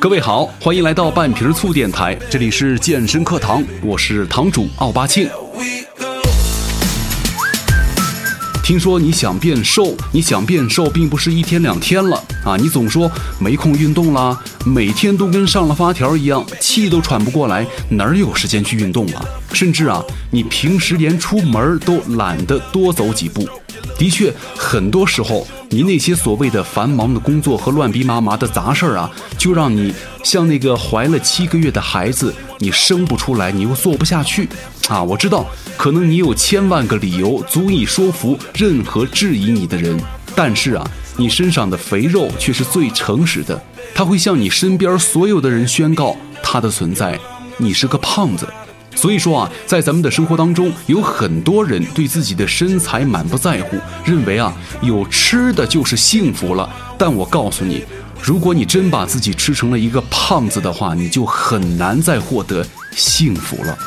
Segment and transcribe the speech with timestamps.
[0.00, 5.30] 各位好，欢迎来到半瓶醋电台，这里是健身课堂，我是堂主奥巴庆。
[8.64, 12.56] 听说你想变瘦，你想变瘦，并不是一天两天了啊！
[12.56, 13.08] 你总说
[13.38, 14.36] 没空运动啦，
[14.66, 19.24] 每天都跟上了发条一样，气都喘不过来，哪儿有时间去运动啊？
[19.52, 23.48] 甚至啊，你平时连出门都懒得多走几步。
[23.96, 34.48] 的确，很多时候，你那些所谓的繁忙的工作和乱逼麻麻的杂事儿啊，就让你像那个怀了七个月的孩子，你生不出来，你又做不下去。
[34.88, 39.96] 啊，我知道，可能你有千万个理由足以说服任何质疑你的人，
[40.34, 40.84] 但是啊，
[41.16, 43.62] 你身上的肥肉却是最诚实的，
[43.94, 47.16] 他会向你身边所有的人宣告他的存在，
[47.58, 48.44] 你是个胖子。
[48.94, 56.68] 所以说啊，在咱们的生活当中，有很多人对自己的身材满不在乎，认为啊，有吃的就是幸福了。
[56.98, 57.84] 但我告诉你，
[58.22, 63.78] 如果你真把自己吃成了一个胖子的话，你就很难再获得幸福了。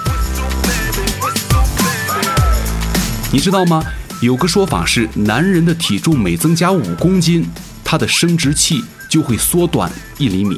[3.32, 3.84] 你知道吗？
[4.22, 7.46] 有个说法是，男人的体重每增加五公斤，
[7.84, 10.58] 他的生殖器就会缩短一厘米，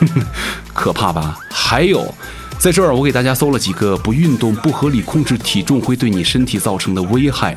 [0.74, 1.38] 可怕吧？
[1.50, 2.14] 还有，
[2.64, 7.54] 在这儿我给大家搜了几个不运动、不合理控制体重会对你身体造成的危害。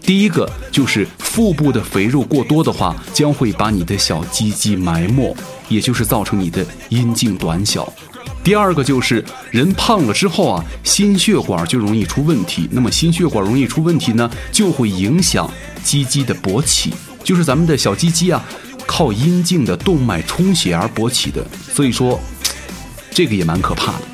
[0.00, 5.36] 第一个就是腹部的肥肉过多的话，将会把你的小鸡鸡埋没，
[5.68, 7.92] 也就是造成你的阴茎短小。
[8.44, 12.68] 第二个就是人胖了之后啊，心血管就容易出问题。
[12.70, 15.50] 那么心血管容易出问题呢，就会影响
[15.82, 16.94] 鸡鸡的勃起，
[17.24, 18.40] 就是咱们的小鸡鸡啊，
[18.86, 21.44] 靠阴茎的动脉充血而勃起的。
[21.72, 22.20] 所以说，
[23.10, 24.13] 这个也蛮可怕的。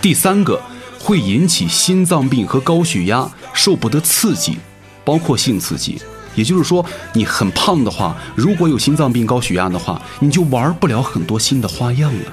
[0.00, 0.60] 第三个
[0.98, 4.56] 会引起心脏病和高血压，受不得刺激，
[5.04, 6.00] 包括性刺激。
[6.34, 12.32] 也就是说，你很胖的话，如果有心脏病、高血压的话，你就玩不了很多新的花样了，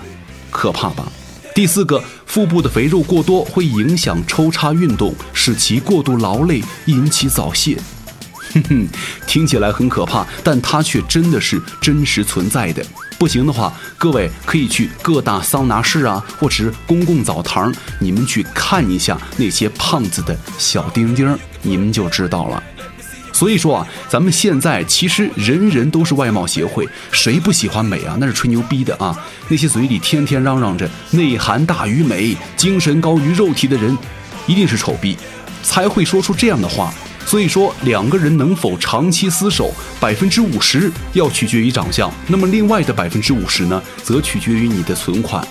[0.52, 1.12] 可怕吧？
[1.56, 7.78] 第四个，腹部的肥肉过多会影响抽插运动，使其过度劳累，引起早泄。
[8.54, 8.88] 哼哼，
[9.26, 12.86] 听起来很可怕，但它却真的是真实存在的。
[13.18, 22.62] 不行的话，各位可以去各大桑拿室啊，或者是公共澡堂，你们去看一下那些胖子的小丁丁，你们就知道了。
[23.32, 28.16] 所以说啊，咱们现在其实人人都是外貌协会，谁不喜欢美啊？
[28.20, 29.18] 那是吹牛逼的啊！
[29.50, 33.98] 那些嘴里天天嚷嚷着内涵大于美、精神高于肉体的人，
[34.48, 35.18] 一定是丑逼，
[35.64, 36.94] 才会说出这样的话。
[37.26, 45.46] 所以说，两个人能否长期厮守，百分之五十要取决于长相，那么另外的百分之五十呢，则取决于你的存款。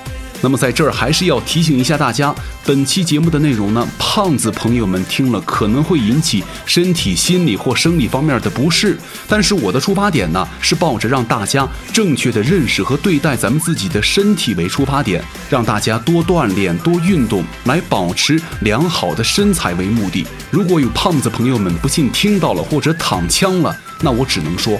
[0.44, 2.34] 那么在这儿还是要提醒一下大家，
[2.66, 8.94] 本期节目的内容呢，胖子朋友们听了可能会引起身体、心理或生理方面的不适。
[9.26, 20.26] 但是我的出发点呢，是抱着让大家正确的认识和对待咱们自己的身体为出发点，让大家多锻炼、多运动，来保持良好的身材为目的。
[20.50, 24.78] 如果有胖子朋友们不幸听到了或者躺枪了，那我只能说，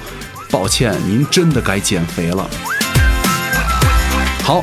[0.51, 2.47] 抱歉，您真的该减肥了。
[4.43, 4.63] 好。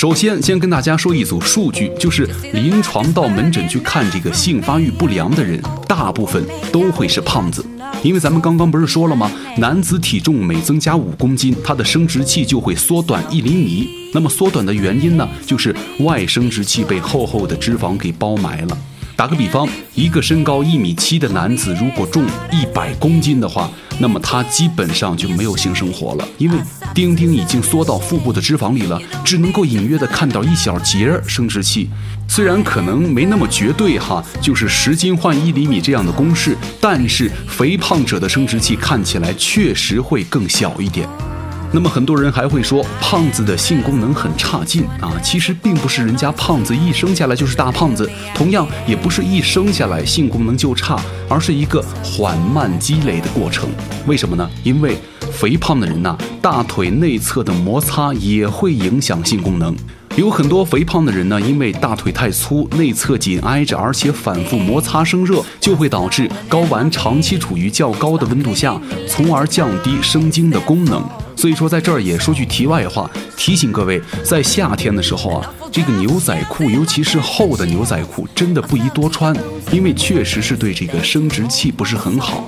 [0.00, 7.62] 首先先跟大家说一组数据，就是临床到门诊去看这个性发育不良的人，大部分都会是胖子，
[8.02, 9.30] 因为咱们刚刚不是说了吗？
[9.58, 13.90] 男子体重每增加五公斤，他的生殖器就会缩短一厘米。
[14.14, 18.78] 那么缩短的原因呢，就是外生殖器被厚厚的脂肪给包埋了。
[19.20, 26.56] 打个比方，一个身高一米七的男子，如果重一百公斤的话，那么他基本上就没有性生活了，因为
[26.94, 31.90] 丁丁已经缩到腹部的脂肪里了，只能够隐约的看到一小节生殖器。
[32.26, 41.06] 虽然可能没那么绝对哈，就是十斤换一厘米这样的公式，但是肥胖者的生殖器看起来确实会更小一点。
[41.72, 53.68] 那么很多人还会说胖子的性功能很差劲啊，其实并不是人家胖子一生下来就是大胖子，同样也不是一生下来性功能就差，而是一个缓慢积累的过程。
[54.06, 54.50] 为什么呢？
[54.64, 54.96] 因为
[55.32, 59.74] 肥胖的人呐，大腿内侧的摩擦也会影响性功能。
[60.16, 71.00] 有很多肥胖的人呢，因为大腿太粗，内侧紧挨着，而且反复摩擦生热，就会导致睾丸长期处于较高的温度下，从而降低生精的功能。
[71.40, 79.34] 所以说，在这儿也说句题外话，提醒各位，在夏天的时候啊，这个牛仔裤，尤其是厚的牛仔裤，真的不宜多穿，
[79.72, 82.44] 因为确实是对这个生殖器不是很好。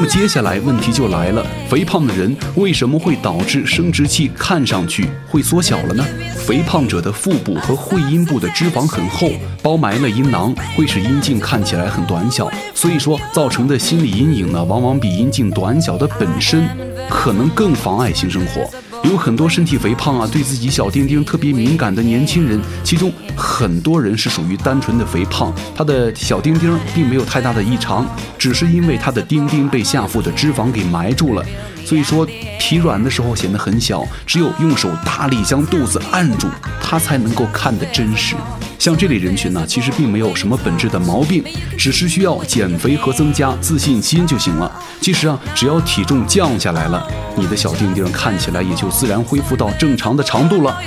[0.00, 6.04] 那么接下来问题就来了，肥胖的人为什么会导致生殖器看上去会缩小了呢？
[6.36, 9.28] 肥胖者的腹部和会阴部的脂肪很厚，
[9.60, 16.68] 包埋了阴囊，会使阴茎看起来很短小，所以说造成的心理阴影呢，往往比阴茎短小的本身
[17.10, 18.70] 可能更妨碍性生活。
[19.04, 28.06] 有很多身体肥胖啊，对自己小丁丁特别敏感的年轻人，其中很多人是属于单纯的肥胖，他的小丁丁并没有太大的异常，
[28.36, 31.44] 只是因为他的丁丁被下腹的脂肪给埋住了。
[31.84, 32.26] 所以说，
[32.58, 36.48] 疲软的时候显得很小，只有用手大力将肚子按住，
[36.82, 38.36] 他才能够看得真实。
[38.78, 41.44] 像这类人群呢，其实并没有什么本质的毛病，
[41.76, 44.70] 只是需要减肥和增加自信心就行了。
[45.00, 47.04] 其实啊，只要体重降下来了，
[47.36, 50.80] 你的小丁丁看起来也就自然恢复到正常的长度了。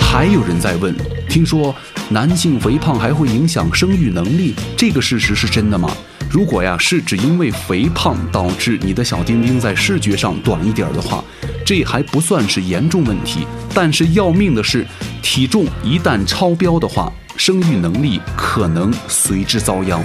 [0.00, 0.94] 还有人在问，
[1.28, 1.74] 听说。
[2.08, 5.90] 男性肥胖还会影响生育能力，这个事实是真的吗？
[6.30, 11.24] 如果呀是只因为肥胖导致你的小丁丁在视觉上短一点的话，
[11.64, 13.46] 这还不算是严重问题。
[13.72, 14.86] 但是要命的是，
[15.22, 20.02] 体重一旦超标的话，生育能力可能随之遭殃。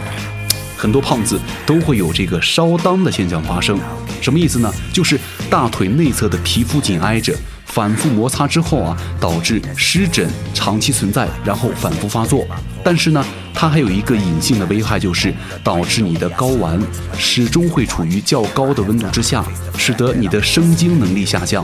[0.82, 3.80] 很多胖子都会有这个烧裆的现象发生，
[4.20, 4.74] 什么意思呢？
[4.92, 7.38] 就是大腿内侧的皮肤紧挨着。
[7.68, 12.46] 反复摩擦之后啊，导致湿疹长期存在，然后反复发作。
[12.84, 13.24] 但是呢，
[13.54, 15.32] 它还有一个隐性的危害，就是
[15.64, 16.82] 导致你的睾丸
[17.16, 19.46] 始终会处于较高的温度之下，
[19.78, 21.64] 使得你的生精能力下降。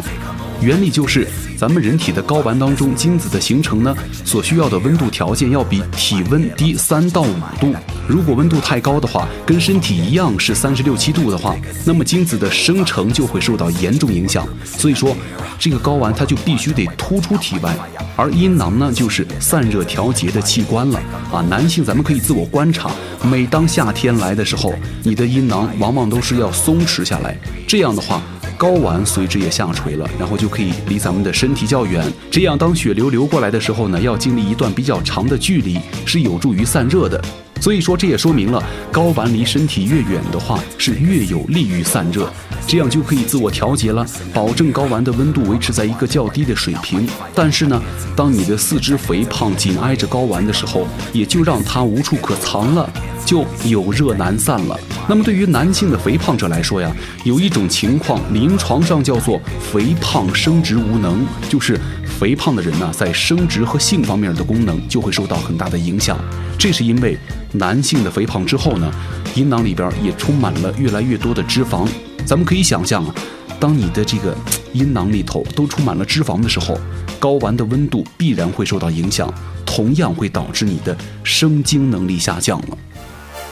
[0.59, 3.95] 原理就是，咱们人体的睾丸当中，精子的形成呢，
[4.25, 7.74] 所需要的温度条件要比体温低三到五度。
[8.07, 11.56] 如果温度太高的话，跟身体一样是三十六七度的话，
[11.86, 14.48] 那么精子的生成就会受到严重影响。
[14.65, 15.15] 所以说，
[15.59, 17.75] 这个睾丸它就必须得突出体外，
[18.15, 21.00] 而阴囊呢，就是散热调节的器官了
[21.31, 21.42] 啊。
[21.48, 22.89] 男性咱们可以自我观察，
[23.24, 24.74] 每当夏天来的时候，
[25.04, 27.38] 你的阴囊往往都是要松弛下来，
[27.68, 28.21] 这样的话。
[28.57, 32.04] 睾丸随之也下垂了，然后就可以离咱们的身体较远。
[32.31, 37.24] 这样，当血流流过来的时候呢，要经历一段比较长的距离，是有助于散热的。
[37.59, 42.31] 所以说，这也说明了睾丸离身体越远的话，是越有利于散热。
[42.68, 47.07] 这样就可以自我调节了，保证睾丸的温度维持在一个较低的水平。
[47.33, 47.81] 但是呢，
[48.15, 52.88] 当你的四肢肥胖紧挨着睾丸的时候，也就让它无处可藏了，
[53.28, 54.80] 就有热难散了。
[55.06, 56.90] 那么对于男性的肥胖者来说呀，
[57.26, 61.78] 有一种情况，临床上叫做肥胖生殖无能，就是
[62.18, 66.18] 肥胖的人呢，在生殖和性方面的功能就会受到很大的影响。
[66.58, 67.18] 这是因为
[67.52, 68.90] 男性的肥胖之后呢，
[69.36, 71.86] 阴囊里边也充满了越来越多的脂肪。
[72.26, 73.14] 咱们可以想象啊，
[73.60, 74.34] 当你的这个
[74.72, 76.80] 阴囊里头都充满了脂肪的时候，
[77.20, 79.34] 睾丸的温度必然会受到影响，
[79.66, 82.78] 同样会导致你的生精能力下降了。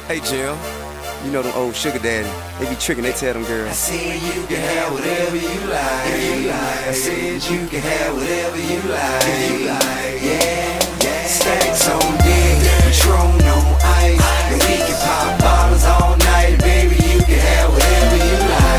[0.07, 0.57] Hey Jill,
[1.25, 2.29] you know the old sugar daddy,
[2.59, 3.71] they be tricking, they tell them girls.
[3.71, 6.53] I said you can have whatever you like.
[6.89, 10.23] I said you can have whatever you like.
[10.23, 11.27] Yeah, yeah.
[11.27, 14.21] Stacks on deck, Patron on ice,
[14.51, 16.97] and we can pop bottles all night, baby.
[16.97, 18.71] You can have whatever you like.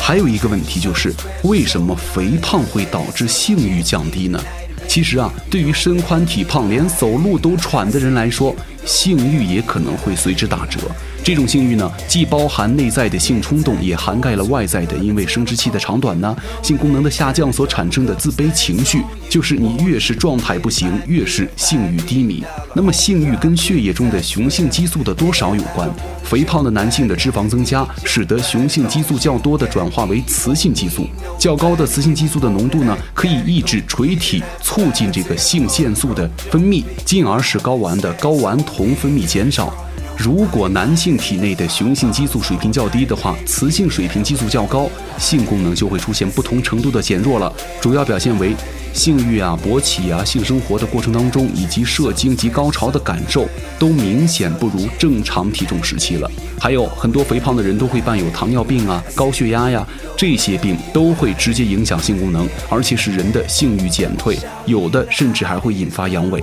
[0.00, 4.42] 还有一个问题就是，为什么肥胖会导致性欲降低呢？
[4.87, 10.79] 其实啊，对于身宽体胖、连走路都喘的人来说，性欲也可能会随之打折。
[11.23, 19.01] 这种性欲呢，既包含内在的性冲动，也涵盖了外在的，因为生殖器的长短呢，性功能的下降所产生的自卑情绪。
[19.29, 22.43] 就是你越是状态不行，越是性欲低迷。
[22.75, 25.89] 那么性欲跟血液中的雄性激素的多少有关。
[26.23, 31.07] 肥胖的男性的脂肪增加，使得雄性激素较多的转化为雌性激素。
[31.39, 39.73] 较高的雌性激素的浓度呢，可以抑制垂体，促进这个性腺素的分泌，进而使睾丸的睾丸酮分泌减少。
[40.15, 44.87] 如果男性体内的雄性激素水平较低的话，雌性水平激素较高，
[45.17, 47.51] 性功能就会出现不同程度的减弱了。
[47.81, 48.55] 主要表现为
[48.93, 53.47] 性欲啊、勃起啊、性生活的过程当中，以及射精及高潮的感受，
[53.79, 56.29] 都明显不如正常体重时期了。
[56.59, 64.37] 还有很多肥胖的人都会伴有糖尿病啊、高血压呀，这些病都会直接影响性功能，而且使人的性欲减退，
[64.67, 66.41] 有的甚至还会引发阳痿。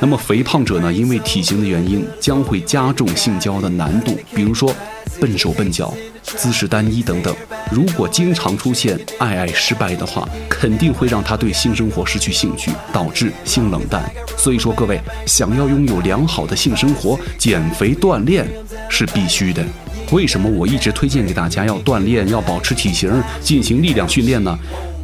[0.00, 4.18] 那么肥胖者呢，因为体型的原因，将会加重性交的难度。
[4.34, 4.74] 比如说，
[5.20, 7.34] 笨手笨脚、姿势单一等等。
[7.70, 14.02] 如果经常出现爱爱失败的话，肯定会让他对性生活失去兴趣，导致性冷淡。
[14.36, 18.46] 所以说，各位想要拥有良好的性生活，减肥锻炼
[18.88, 19.64] 是必须的。
[20.10, 23.10] 为什么我一直推荐给大家要锻炼、要保持体型、
[23.40, 24.58] 进行力量训练呢？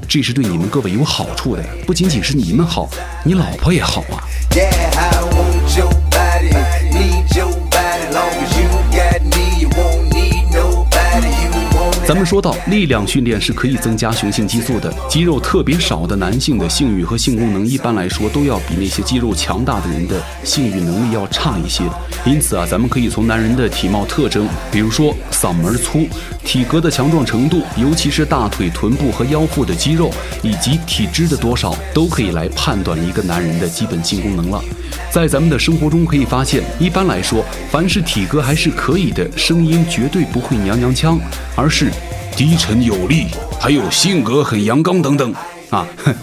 [0.08, 2.88] 这是对你们各位有好处的，不仅仅是你们好，
[3.22, 4.24] 你老婆也好啊。
[12.08, 21.84] 咱们说到力量训练是可以增加雄性激素的，肌肉特别少的男性的性欲和性功能一般来说都要比那些肌肉强大的人的性欲能力要差一些。
[22.24, 26.08] 因此啊，咱们可以从男人的体貌特征，比如说嗓门粗、
[26.42, 30.10] 体格的强壮程度，尤其是大腿、臀部和腰腹的肌肉
[30.42, 34.58] 以及体脂的多少，都可以来判断一个男人的基本性功能了。
[35.12, 41.20] 在咱们的生活中可以发现，一般来说，凡是体格还是可以的，声音绝对不会娘娘腔，
[41.54, 41.92] 而是。
[42.38, 43.26] 低沉有力，
[43.60, 45.34] 还有性格很阳刚等等
[45.70, 46.14] 啊，哼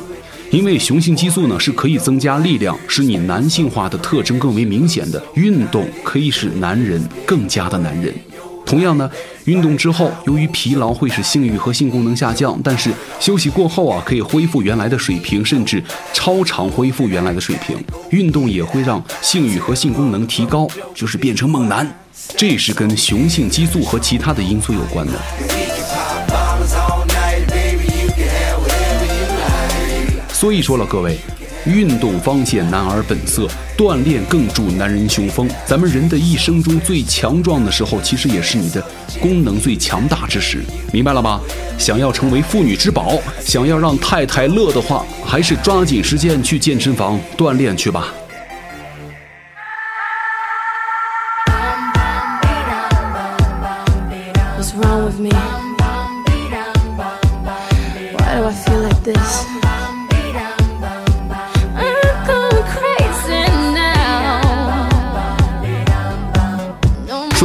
[0.50, 5.22] 因为雄性激素呢是可以增加力量，使你男性化的特征更为明显的。
[5.34, 8.16] 运动可以使男人更加的男人。
[8.66, 9.12] 同样呢，
[9.44, 17.76] 运动之后由于疲劳会使性欲和性功能下降，但是休息过后啊可以恢复原来的水平，甚至超常恢复原来的水平。
[18.12, 21.86] 运动也会让性欲和性功能提高，就是变成猛男。
[22.38, 25.55] 这是跟雄性激素和其他的因素有关的。
[30.46, 31.18] 所以说了，各位，
[31.66, 35.50] 运动方显男儿本色，锻炼更助男人雄风。
[35.66, 38.80] 咱们人的一生中最强壮的时候，其实也是你的
[39.20, 41.42] 功能最强大之时，明白了吧？
[41.80, 48.14] 想要成为妇女之宝，想要让太太乐的话，还是抓紧时间去健身房锻炼去吧。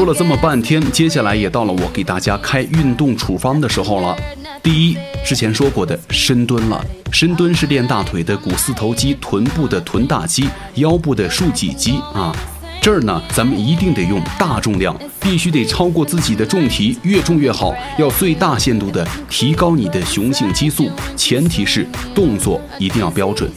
[0.00, 4.16] 说了这么半天，接下来也到了我给大家开运动处方的时候了。
[4.62, 12.34] 第一，之前说过的深蹲了，深蹲是练大腿的股四头肌、臀部的臀大肌、腰部的竖脊肌啊。
[12.80, 23.50] 这儿呢，咱们一定得用大重量，必须得超过自己的重体，越重越好，要最大限度的提高你的雄性激素，前提是动作一定要标准。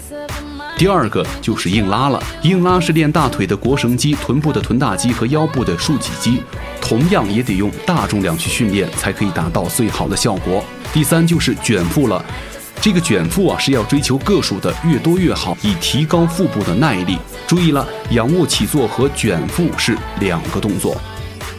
[0.75, 6.42] 第二个就是硬拉了，硬拉是练大腿的腘绳肌、臀部的臀大肌和腰部的竖脊肌，
[6.82, 10.63] 同样也得用大重量去训练，才可以达到最好的效果。
[10.92, 12.24] 第三就是卷腹了，
[12.82, 17.18] 这个卷腹啊是要追求个数的，越多越好，以提高腹部的耐力。
[17.48, 21.00] 注意了，仰卧起坐和卷腹是两个动作。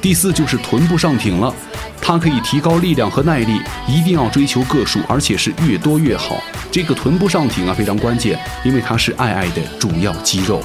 [0.04, 1.50] 第四就是臀部上挺了。
[1.98, 3.58] 它可以提高力量和耐力，
[3.88, 6.36] 一定要追求个数，而且是越多越好。
[6.70, 10.62] 这个臀部上挺啊非常关键，因为它是爱爱的主要肌肉。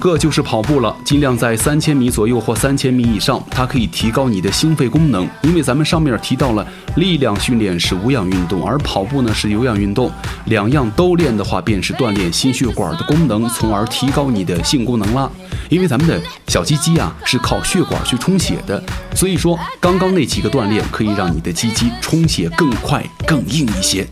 [0.00, 5.28] 个就是跑步了，尽量在三千米左右或三千米以上，它可以提高你的心肺功能。
[5.42, 6.66] 因为咱们上面提到了，
[6.96, 10.10] 力量训练是无氧运动，而跑步呢是有氧运动，
[10.46, 15.30] 两样都练的话，便是锻炼心血管的功能，从而提高你的性功能啦。
[15.68, 18.82] 因为咱们的小鸡鸡啊是靠血管去充血的，
[19.14, 24.08] 所以说刚刚那几个锻炼可以让你的鸡鸡充血更快、更硬一些。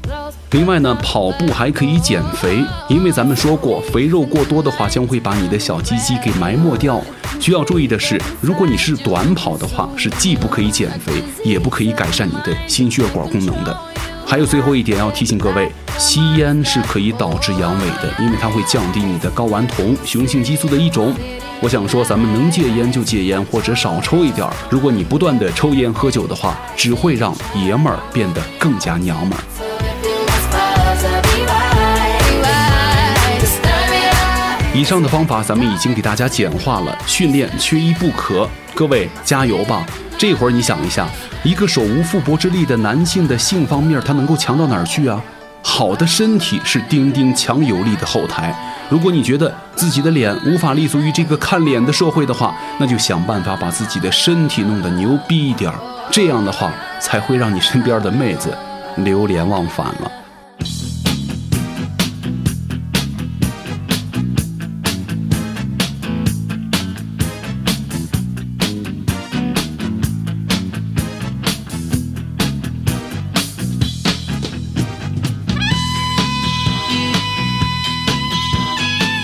[0.52, 7.02] 另外呢，跑步还可以减肥，因为咱们说过，肥肉过多的话将会把你的小鸡鸡给埋没掉。
[7.38, 13.76] 需要注意的是，如果你是短跑的话，是既不可以减肥，也不可以改善你的心血管功能的。
[14.24, 21.14] 还有最后一点要提醒各位，吸烟是可以导致阳痿的，因为它会降低你的睾丸酮，雄性激素的一种。
[21.60, 24.52] 我想说，咱们能戒烟就戒烟，或者少抽一点儿。
[24.70, 29.67] 如果你不断的抽烟喝酒的话，只会让爷们儿变得更加娘们儿。
[34.78, 38.48] 以上的方法咱们已经给大家简化了，训练缺一不可。
[38.76, 39.84] 各位加油吧！
[40.16, 41.04] 这会儿你想一下，
[41.42, 45.20] 一个手无缚搏之力的男性的性方面，他能够强到哪儿去啊？
[45.64, 48.54] 好的身体是钉钉强有力的后台。
[48.88, 55.76] 如果你觉得自己的脸无法立足于这个看脸的社会的话，那就想办法把自己的身体弄得牛逼一点儿。
[56.08, 56.70] 这样的话，
[57.00, 58.56] 才会让你身边的妹子
[58.98, 60.12] 流连忘返了。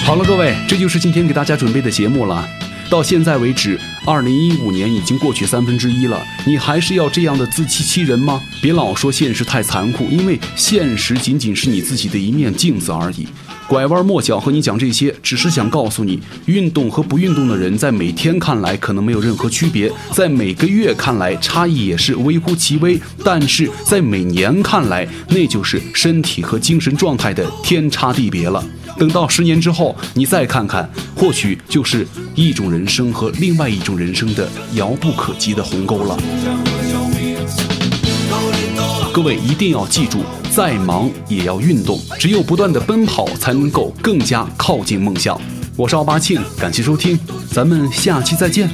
[0.04, 2.46] 好了，各位，这就是今天给大家准备的节目了。
[2.90, 8.38] 到现在为止，二零一五年已经过去三分之一了，你还是要这样的自欺欺人吗？
[8.60, 13.26] 别老说现实太残酷，因为现实仅仅是你自己的一面镜子而已。
[13.66, 28.62] 拐弯抹角和你讲这些，只是想告诉你，运动和不运动的人在每天看来可能没有任何区别，在每个月看来差异也是微乎其微，但是在每年看来，那就是身体和精神状态的天差地别了。
[28.98, 36.16] 等到十年之后，你再看看，或许就是一种人生和另外一种人生的遥不可及的鸿沟了。
[39.12, 45.40] 各位一定要记住，再忙也要运动，只有不断的奔跑，才能够更加靠近梦想。
[45.76, 47.18] 我是奥巴庆，感谢收听，
[47.50, 48.68] 咱们下期再见。